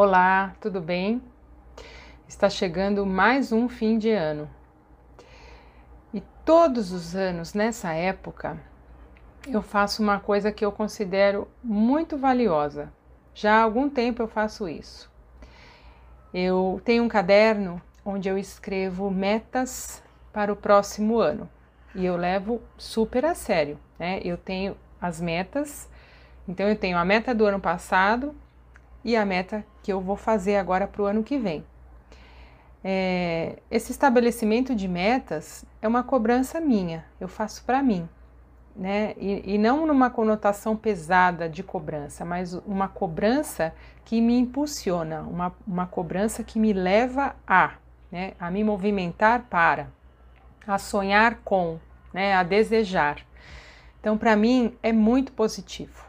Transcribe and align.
Olá, 0.00 0.54
tudo 0.60 0.80
bem? 0.80 1.20
Está 2.28 2.48
chegando 2.48 3.04
mais 3.04 3.50
um 3.50 3.68
fim 3.68 3.98
de 3.98 4.12
ano. 4.12 4.48
E 6.14 6.20
todos 6.44 6.92
os 6.92 7.16
anos 7.16 7.52
nessa 7.52 7.92
época 7.92 8.60
eu 9.48 9.60
faço 9.60 10.00
uma 10.00 10.20
coisa 10.20 10.52
que 10.52 10.64
eu 10.64 10.70
considero 10.70 11.48
muito 11.64 12.16
valiosa. 12.16 12.92
Já 13.34 13.56
há 13.56 13.62
algum 13.64 13.90
tempo 13.90 14.22
eu 14.22 14.28
faço 14.28 14.68
isso. 14.68 15.10
Eu 16.32 16.80
tenho 16.84 17.02
um 17.02 17.08
caderno 17.08 17.82
onde 18.04 18.28
eu 18.28 18.38
escrevo 18.38 19.10
metas 19.10 20.00
para 20.32 20.52
o 20.52 20.56
próximo 20.56 21.18
ano 21.18 21.50
e 21.92 22.06
eu 22.06 22.16
levo 22.16 22.62
super 22.76 23.24
a 23.24 23.34
sério. 23.34 23.76
Né? 23.98 24.20
Eu 24.22 24.36
tenho 24.36 24.76
as 25.00 25.20
metas, 25.20 25.90
então 26.46 26.68
eu 26.68 26.76
tenho 26.76 26.96
a 26.96 27.04
meta 27.04 27.34
do 27.34 27.44
ano 27.44 27.58
passado 27.58 28.32
e 29.04 29.16
a 29.16 29.24
meta 29.24 29.64
que 29.82 29.92
eu 29.92 30.00
vou 30.00 30.16
fazer 30.16 30.56
agora 30.56 30.86
para 30.86 31.02
o 31.02 31.06
ano 31.06 31.22
que 31.22 31.38
vem. 31.38 31.64
É, 32.82 33.56
esse 33.70 33.90
estabelecimento 33.90 34.74
de 34.74 34.86
metas 34.86 35.64
é 35.82 35.88
uma 35.88 36.02
cobrança 36.02 36.60
minha, 36.60 37.04
eu 37.20 37.26
faço 37.26 37.64
para 37.64 37.82
mim, 37.82 38.08
né? 38.76 39.14
E, 39.18 39.54
e, 39.54 39.58
não 39.58 39.84
numa 39.84 40.08
conotação 40.10 40.76
pesada 40.76 41.48
de 41.48 41.62
cobrança, 41.62 42.24
mas 42.24 42.54
uma 42.54 42.86
cobrança 42.86 43.74
que 44.04 44.20
me 44.20 44.38
impulsiona, 44.38 45.22
uma, 45.22 45.52
uma 45.66 45.86
cobrança 45.86 46.44
que 46.44 46.58
me 46.58 46.72
leva 46.72 47.34
a, 47.46 47.72
né? 48.12 48.32
A 48.38 48.50
me 48.50 48.62
movimentar 48.62 49.46
para, 49.50 49.88
a 50.66 50.78
sonhar 50.78 51.40
com, 51.44 51.78
né? 52.12 52.34
A 52.34 52.44
desejar. 52.44 53.26
Então, 54.00 54.16
para 54.16 54.36
mim 54.36 54.76
é 54.82 54.92
muito 54.92 55.32
positivo. 55.32 56.07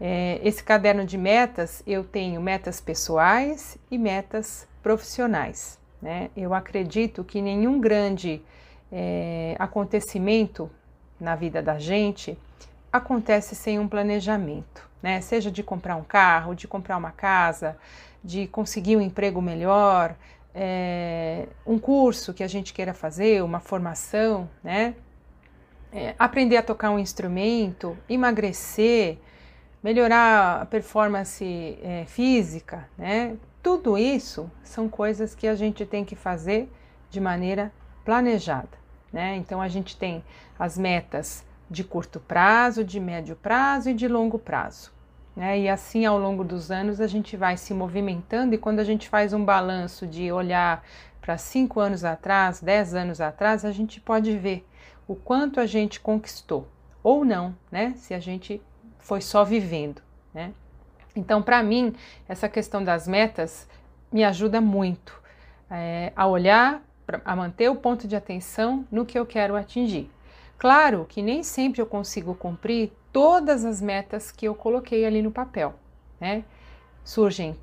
É, 0.00 0.40
esse 0.42 0.64
caderno 0.64 1.04
de 1.04 1.18
metas, 1.18 1.82
eu 1.86 2.02
tenho 2.02 2.40
metas 2.40 2.80
pessoais 2.80 3.76
e 3.90 3.98
metas 3.98 4.66
profissionais. 4.82 5.78
Né? 6.00 6.30
Eu 6.36 6.54
acredito 6.54 7.22
que 7.22 7.42
nenhum 7.42 7.78
grande 7.78 8.42
é, 8.90 9.54
acontecimento 9.58 10.70
na 11.20 11.36
vida 11.36 11.62
da 11.62 11.78
gente 11.78 12.38
acontece 12.90 13.54
sem 13.54 13.78
um 13.78 13.86
planejamento, 13.86 14.88
né? 15.02 15.20
Seja 15.20 15.50
de 15.50 15.62
comprar 15.62 15.96
um 15.96 16.02
carro, 16.02 16.54
de 16.54 16.66
comprar 16.66 16.96
uma 16.96 17.12
casa, 17.12 17.76
de 18.24 18.46
conseguir 18.48 18.96
um 18.96 19.00
emprego 19.00 19.40
melhor, 19.40 20.16
é, 20.54 21.46
um 21.64 21.78
curso 21.78 22.34
que 22.34 22.42
a 22.42 22.48
gente 22.48 22.72
queira 22.72 22.92
fazer, 22.92 23.42
uma 23.44 23.60
formação, 23.60 24.48
né? 24.62 24.94
É, 25.92 26.14
aprender 26.18 26.56
a 26.56 26.62
tocar 26.62 26.90
um 26.90 26.98
instrumento, 26.98 27.96
emagrecer, 28.08 29.18
melhorar 29.82 30.62
a 30.62 30.66
performance 30.66 31.78
é, 31.82 32.04
física, 32.06 32.88
né? 32.96 33.36
Tudo 33.62 33.98
isso 33.98 34.50
são 34.62 34.88
coisas 34.88 35.34
que 35.34 35.46
a 35.46 35.54
gente 35.54 35.84
tem 35.84 36.04
que 36.04 36.16
fazer 36.16 36.70
de 37.10 37.20
maneira 37.20 37.72
planejada, 38.04 38.78
né? 39.12 39.36
Então 39.36 39.60
a 39.60 39.68
gente 39.68 39.96
tem 39.96 40.24
as 40.58 40.78
metas 40.78 41.44
de 41.70 41.84
curto 41.84 42.18
prazo, 42.18 42.84
de 42.84 42.98
médio 42.98 43.36
prazo 43.36 43.90
e 43.90 43.94
de 43.94 44.08
longo 44.08 44.38
prazo. 44.38 44.92
Né? 45.36 45.60
E 45.60 45.68
assim 45.68 46.04
ao 46.04 46.18
longo 46.18 46.42
dos 46.42 46.70
anos 46.70 47.00
a 47.00 47.06
gente 47.06 47.36
vai 47.36 47.56
se 47.56 47.72
movimentando 47.72 48.54
e 48.54 48.58
quando 48.58 48.80
a 48.80 48.84
gente 48.84 49.08
faz 49.08 49.32
um 49.32 49.44
balanço 49.44 50.06
de 50.06 50.32
olhar 50.32 50.84
para 51.20 51.38
cinco 51.38 51.78
anos 51.78 52.04
atrás, 52.04 52.60
dez 52.60 52.94
anos 52.94 53.20
atrás, 53.20 53.64
a 53.64 53.70
gente 53.70 54.00
pode 54.00 54.36
ver 54.36 54.66
o 55.06 55.14
quanto 55.14 55.60
a 55.60 55.66
gente 55.66 56.00
conquistou 56.00 56.66
ou 57.02 57.24
não, 57.24 57.54
né? 57.70 57.94
Se 57.96 58.12
a 58.14 58.18
gente 58.18 58.60
foi 59.00 59.20
só 59.20 59.44
vivendo, 59.44 60.02
né? 60.32 60.52
Então, 61.14 61.42
para 61.42 61.62
mim, 61.62 61.94
essa 62.28 62.48
questão 62.48 62.82
das 62.82 63.08
metas 63.08 63.68
me 64.12 64.24
ajuda 64.24 64.60
muito 64.60 65.20
é, 65.70 66.12
a 66.14 66.26
olhar, 66.26 66.82
a 67.24 67.34
manter 67.34 67.68
o 67.68 67.76
ponto 67.76 68.06
de 68.06 68.14
atenção 68.14 68.86
no 68.90 69.04
que 69.04 69.18
eu 69.18 69.26
quero 69.26 69.56
atingir. 69.56 70.10
Claro 70.58 71.06
que 71.08 71.22
nem 71.22 71.42
sempre 71.42 71.80
eu 71.80 71.86
consigo 71.86 72.34
cumprir 72.34 72.92
todas 73.12 73.64
as 73.64 73.80
metas 73.80 74.30
que 74.30 74.46
eu 74.46 74.54
coloquei 74.54 75.04
ali 75.04 75.22
no 75.22 75.30
papel, 75.30 75.74
né? 76.20 76.44
Surgem 77.02 77.56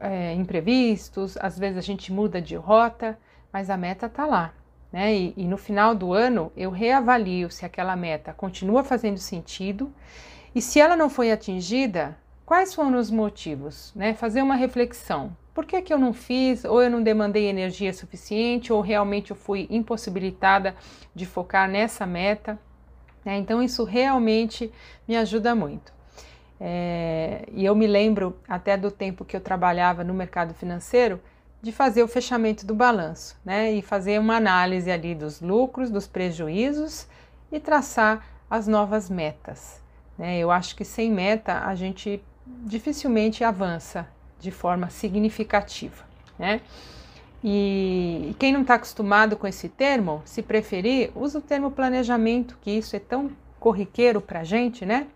é, 0.00 0.32
imprevistos, 0.34 1.36
às 1.38 1.58
vezes 1.58 1.76
a 1.76 1.82
gente 1.82 2.12
muda 2.12 2.40
de 2.40 2.54
rota, 2.54 3.18
mas 3.52 3.68
a 3.70 3.76
meta 3.76 4.06
está 4.06 4.24
lá, 4.24 4.54
né? 4.92 5.14
E, 5.14 5.34
e 5.36 5.44
no 5.44 5.58
final 5.58 5.94
do 5.94 6.12
ano 6.12 6.52
eu 6.56 6.70
reavalio 6.70 7.50
se 7.50 7.66
aquela 7.66 7.96
meta 7.96 8.32
continua 8.32 8.84
fazendo 8.84 9.18
sentido 9.18 9.92
e 10.58 10.60
se 10.60 10.80
ela 10.80 10.96
não 10.96 11.08
foi 11.08 11.30
atingida, 11.30 12.18
quais 12.44 12.74
foram 12.74 12.98
os 12.98 13.12
motivos? 13.12 13.92
Né? 13.94 14.12
Fazer 14.12 14.42
uma 14.42 14.56
reflexão. 14.56 15.36
Por 15.54 15.64
que, 15.64 15.80
que 15.80 15.94
eu 15.94 15.98
não 16.00 16.12
fiz, 16.12 16.64
ou 16.64 16.82
eu 16.82 16.90
não 16.90 17.00
demandei 17.00 17.46
energia 17.46 17.92
suficiente, 17.92 18.72
ou 18.72 18.80
realmente 18.80 19.30
eu 19.30 19.36
fui 19.36 19.68
impossibilitada 19.70 20.74
de 21.14 21.24
focar 21.26 21.70
nessa 21.70 22.04
meta? 22.04 22.58
Né? 23.24 23.38
Então, 23.38 23.62
isso 23.62 23.84
realmente 23.84 24.72
me 25.06 25.16
ajuda 25.16 25.54
muito. 25.54 25.92
É, 26.60 27.44
e 27.52 27.64
eu 27.64 27.76
me 27.76 27.86
lembro 27.86 28.36
até 28.48 28.76
do 28.76 28.90
tempo 28.90 29.24
que 29.24 29.36
eu 29.36 29.40
trabalhava 29.40 30.02
no 30.02 30.12
mercado 30.12 30.54
financeiro 30.54 31.20
de 31.62 31.70
fazer 31.70 32.02
o 32.02 32.08
fechamento 32.08 32.66
do 32.66 32.74
balanço, 32.74 33.36
né? 33.44 33.70
E 33.70 33.80
fazer 33.80 34.18
uma 34.18 34.34
análise 34.34 34.90
ali 34.90 35.14
dos 35.14 35.40
lucros, 35.40 35.88
dos 35.88 36.08
prejuízos 36.08 37.06
e 37.52 37.60
traçar 37.60 38.26
as 38.50 38.66
novas 38.66 39.08
metas. 39.08 39.86
Né? 40.18 40.38
Eu 40.38 40.50
acho 40.50 40.74
que 40.74 40.84
sem 40.84 41.10
meta 41.10 41.60
a 41.64 41.74
gente 41.74 42.22
dificilmente 42.64 43.44
avança 43.44 44.08
de 44.40 44.50
forma 44.50 44.90
significativa. 44.90 46.04
Né? 46.38 46.60
E 47.42 48.34
quem 48.38 48.52
não 48.52 48.62
está 48.62 48.74
acostumado 48.74 49.36
com 49.36 49.46
esse 49.46 49.68
termo, 49.68 50.22
se 50.24 50.42
preferir, 50.42 51.12
usa 51.14 51.38
o 51.38 51.42
termo 51.42 51.70
planejamento, 51.70 52.58
que 52.60 52.70
isso 52.70 52.96
é 52.96 52.98
tão 52.98 53.30
corriqueiro 53.60 54.20
para 54.20 54.40
a 54.40 54.44
gente, 54.44 54.84
né? 54.84 55.06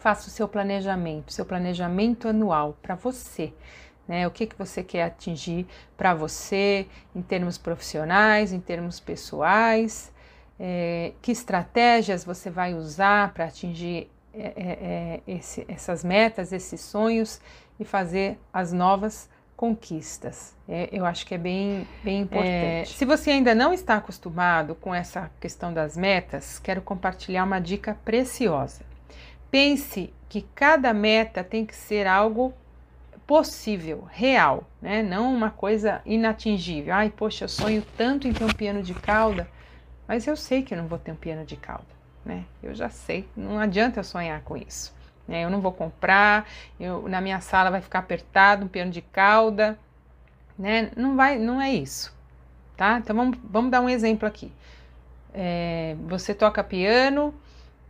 Faça 0.00 0.28
o 0.28 0.30
seu 0.30 0.46
planejamento, 0.48 1.32
seu 1.32 1.44
planejamento 1.44 2.28
anual 2.28 2.76
para 2.82 2.94
você. 2.94 3.52
Né? 4.06 4.26
O 4.26 4.30
que, 4.30 4.46
que 4.46 4.56
você 4.56 4.82
quer 4.82 5.04
atingir 5.04 5.66
para 5.96 6.12
você 6.12 6.86
em 7.14 7.22
termos 7.22 7.56
profissionais, 7.56 8.52
em 8.52 8.60
termos 8.60 9.00
pessoais, 9.00 10.12
é, 10.58 11.12
que 11.22 11.32
estratégias 11.32 12.24
você 12.24 12.50
vai 12.50 12.74
usar 12.74 13.32
para 13.32 13.46
atingir 13.46 14.10
é, 14.36 14.52
é, 14.56 14.78
é, 14.82 15.20
esse, 15.26 15.64
essas 15.68 16.02
metas, 16.02 16.52
esses 16.52 16.80
sonhos 16.80 17.40
e 17.78 17.84
fazer 17.84 18.38
as 18.52 18.72
novas 18.72 19.28
conquistas. 19.56 20.54
É, 20.68 20.88
eu 20.92 21.06
acho 21.06 21.24
que 21.24 21.34
é 21.34 21.38
bem, 21.38 21.86
bem 22.02 22.22
importante. 22.22 22.50
É, 22.50 22.84
se 22.84 23.04
você 23.04 23.30
ainda 23.30 23.54
não 23.54 23.72
está 23.72 23.96
acostumado 23.96 24.74
com 24.74 24.94
essa 24.94 25.30
questão 25.40 25.72
das 25.72 25.96
metas, 25.96 26.58
quero 26.58 26.82
compartilhar 26.82 27.44
uma 27.44 27.60
dica 27.60 27.96
preciosa. 28.04 28.84
Pense 29.50 30.12
que 30.28 30.42
cada 30.54 30.92
meta 30.92 31.44
tem 31.44 31.64
que 31.64 31.76
ser 31.76 32.06
algo 32.06 32.52
possível, 33.26 34.06
real, 34.10 34.64
né? 34.82 35.02
não 35.02 35.32
uma 35.32 35.50
coisa 35.50 36.02
inatingível. 36.04 36.92
Ai, 36.92 37.08
poxa, 37.08 37.44
eu 37.44 37.48
sonho 37.48 37.82
tanto 37.96 38.26
em 38.26 38.32
ter 38.32 38.44
um 38.44 38.52
piano 38.52 38.82
de 38.82 38.92
cauda, 38.92 39.48
mas 40.06 40.26
eu 40.26 40.36
sei 40.36 40.62
que 40.62 40.74
eu 40.74 40.78
não 40.78 40.88
vou 40.88 40.98
ter 40.98 41.12
um 41.12 41.16
piano 41.16 41.44
de 41.44 41.56
cauda 41.56 41.93
né? 42.24 42.44
Eu 42.62 42.74
já 42.74 42.88
sei, 42.88 43.28
não 43.36 43.58
adianta 43.58 44.00
eu 44.00 44.04
sonhar 44.04 44.40
com 44.42 44.56
isso. 44.56 44.94
Né? 45.26 45.44
Eu 45.44 45.50
não 45.50 45.60
vou 45.60 45.72
comprar, 45.72 46.48
eu, 46.78 47.08
na 47.08 47.20
minha 47.20 47.40
sala 47.40 47.70
vai 47.70 47.80
ficar 47.80 48.00
apertado, 48.00 48.64
um 48.64 48.68
piano 48.68 48.90
de 48.90 49.02
cauda, 49.02 49.78
né? 50.58 50.90
Não 50.96 51.16
vai, 51.16 51.38
não 51.38 51.60
é 51.60 51.72
isso, 51.72 52.14
tá? 52.76 52.98
Então 52.98 53.14
vamos, 53.14 53.38
vamos 53.42 53.70
dar 53.70 53.80
um 53.80 53.88
exemplo 53.88 54.26
aqui. 54.28 54.52
É, 55.32 55.96
você 56.06 56.32
toca 56.34 56.62
piano 56.62 57.34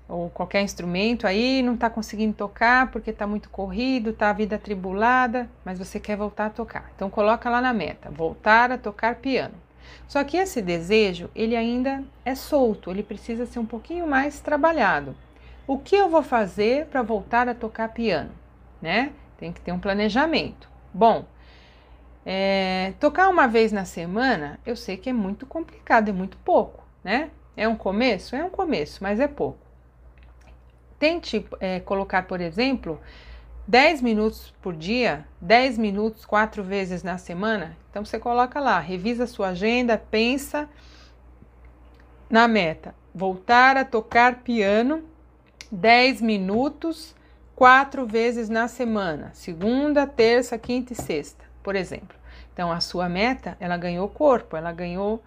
ou 0.09 0.31
qualquer 0.31 0.63
instrumento 0.63 1.27
aí, 1.27 1.63
não 1.63 1.75
está 1.75 1.89
conseguindo 1.91 2.35
tocar 2.35 2.91
porque 2.91 3.11
está 3.11 3.27
muito 3.27 3.51
corrido, 3.51 4.11
está 4.11 4.31
a 4.31 4.33
vida 4.33 4.57
atribulada, 4.57 5.49
mas 5.65 5.79
você 5.79 5.99
quer 5.99 6.17
voltar 6.17 6.47
a 6.47 6.51
tocar. 6.51 6.91
Então 6.95 7.11
coloca 7.11 7.51
lá 7.51 7.61
na 7.61 7.73
meta, 7.73 8.11
voltar 8.11 8.71
a 8.71 8.79
tocar 8.79 9.17
piano. 9.17 9.64
Só 10.07 10.23
que 10.25 10.37
esse 10.37 10.61
desejo, 10.61 11.31
ele 11.35 11.57
ainda 11.57 12.03
é 12.25 12.35
solto, 12.35 12.91
ele 12.91 13.03
precisa 13.03 13.47
ser 13.47 13.59
um 13.59 13.67
pouquinho 13.67 14.07
mais 14.07 14.41
trabalhado. 14.41 15.17
O 15.67 15.79
que 15.79 15.97
eu 15.97 16.09
vou 16.09 16.23
fazer 16.23 16.87
para 16.87 17.03
voltar 17.03 17.49
a 17.49 17.55
tocar 17.55 17.89
piano? 17.89 18.31
Né? 18.81 19.13
Tem 19.39 19.53
que 19.53 19.61
ter 19.61 19.73
um 19.73 19.79
planejamento. 19.79 20.69
Bom, 20.93 21.25
é, 22.25 22.95
tocar 23.01 23.29
uma 23.29 23.47
vez 23.47 23.73
na 23.73 23.85
semana, 23.85 24.59
eu 24.65 24.77
sei 24.77 24.97
que 24.97 25.11
é 25.11 25.13
muito 25.13 25.47
complicado, 25.47 26.09
é 26.09 26.13
muito 26.13 26.37
pouco, 26.39 26.83
né? 27.03 27.31
É 27.57 27.69
um 27.69 27.77
começo? 27.77 28.35
É 28.35 28.45
um 28.45 28.51
começo, 28.51 29.03
mas 29.03 29.21
é 29.21 29.29
pouco. 29.29 29.59
Tente 30.99 31.47
é, 31.61 31.81
colocar, 31.81 32.23
por 32.27 32.41
exemplo, 32.41 33.01
10 33.67 34.03
minutos 34.03 34.53
por 34.61 34.75
dia, 34.75 35.27
10 35.41 35.79
minutos 35.79 36.25
quatro 36.27 36.63
vezes 36.63 37.03
na 37.03 37.17
semana. 37.17 37.77
Então 37.91 38.05
você 38.05 38.19
coloca 38.19 38.61
lá, 38.61 38.79
revisa 38.79 39.27
sua 39.27 39.49
agenda, 39.49 39.97
pensa 39.97 40.69
na 42.29 42.47
meta. 42.47 42.95
Voltar 43.15 43.77
a 43.77 43.85
tocar 43.85 44.43
piano 44.43 45.05
10 45.71 46.21
minutos 46.21 47.15
quatro 47.55 48.07
vezes 48.07 48.49
na 48.49 48.69
semana, 48.69 49.31
segunda, 49.33 50.07
terça, 50.07 50.59
quinta 50.59 50.93
e 50.93 50.97
sexta, 50.97 51.45
por 51.63 51.75
exemplo. 51.75 52.17
Então 52.53 52.71
a 52.71 52.81
sua 52.81 53.09
meta, 53.09 53.57
ela 53.59 53.77
ganhou 53.77 54.09
corpo, 54.09 54.57
ela 54.57 54.73
ganhou 54.73 55.23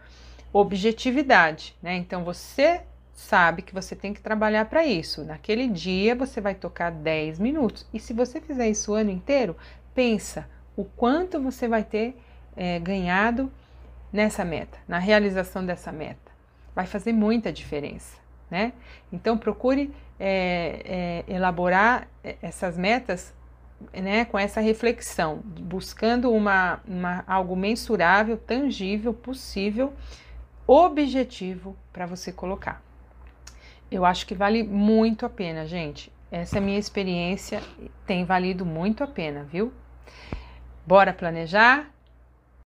objetividade, 0.54 1.75
né? 1.81 1.95
Então 1.95 2.24
você 2.24 2.81
sabe 3.18 3.64
que 3.64 3.74
você 3.74 3.96
tem 3.96 4.14
que 4.14 4.22
trabalhar 4.22 4.66
para 4.66 4.86
isso. 4.86 5.24
Naquele 5.24 5.68
dia 5.68 6.14
você 6.14 6.40
vai 6.40 6.54
tocar 6.54 6.92
10 6.92 7.40
minutos. 7.40 7.84
E 7.92 8.00
se 8.00 8.14
você 8.14 8.40
fizer 8.40 8.69
isso 8.69 8.92
o 8.92 8.96
ano 8.96 9.10
inteiro, 9.10 9.58
pensa 9.96 10.48
o 10.75 10.86
quanto 10.86 11.42
você 11.42 11.68
vai 11.68 11.84
ter 11.84 12.16
é, 12.56 12.78
ganhado 12.78 13.52
nessa 14.14 14.46
meta, 14.46 14.78
na 14.88 15.00
realização 15.00 15.66
dessa 15.66 15.92
meta. 15.92 16.31
Vai 16.75 16.86
fazer 16.86 17.12
muita 17.12 17.52
diferença, 17.52 18.18
né? 18.52 18.72
Então 19.12 19.36
procure 19.36 19.92
é, 20.19 21.24
é, 21.28 21.34
elaborar 21.34 22.08
essas 22.40 22.78
metas 22.78 23.34
né, 23.92 24.25
com 24.25 24.38
essa 24.38 24.62
reflexão, 24.62 25.38
buscando 25.44 26.31
uma, 26.31 26.81
uma, 26.88 27.24
algo 27.25 27.56
mensurável, 27.56 28.38
tangível, 28.38 29.12
possível, 29.12 29.92
objetivo 30.68 31.75
para 31.92 32.06
você 32.06 32.31
colocar. 32.31 32.87
Eu 33.89 34.06
acho 34.06 34.25
que 34.28 34.36
vale 34.36 34.63
muito 34.63 35.25
a 35.25 35.30
pena, 35.30 35.66
gente. 35.66 36.12
Essa 36.30 36.57
é 36.57 36.60
a 36.60 36.62
minha 36.62 36.78
experiência, 36.78 37.62
tem 38.06 38.25
valido 38.25 38.66
muito 38.66 39.04
a 39.04 39.07
pena, 39.07 39.44
viu? 39.44 39.72
Bora 40.86 41.13
planejar? 41.13 41.89